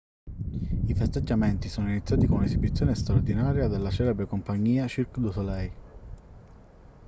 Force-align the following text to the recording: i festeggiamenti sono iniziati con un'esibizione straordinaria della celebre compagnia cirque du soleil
i 0.87 0.95
festeggiamenti 0.95 1.69
sono 1.69 1.91
iniziati 1.91 2.25
con 2.25 2.37
un'esibizione 2.37 2.95
straordinaria 2.95 3.67
della 3.67 3.91
celebre 3.91 4.25
compagnia 4.25 4.87
cirque 4.87 5.21
du 5.21 5.29
soleil 5.31 5.71